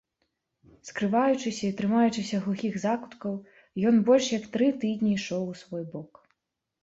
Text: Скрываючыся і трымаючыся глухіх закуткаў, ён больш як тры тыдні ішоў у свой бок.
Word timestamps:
Скрываючыся 0.87 1.63
і 1.67 1.73
трымаючыся 1.81 2.39
глухіх 2.45 2.79
закуткаў, 2.85 3.33
ён 3.89 3.95
больш 4.07 4.25
як 4.37 4.47
тры 4.55 4.71
тыдні 4.85 5.11
ішоў 5.19 5.43
у 5.53 5.53
свой 5.63 5.83
бок. 5.93 6.11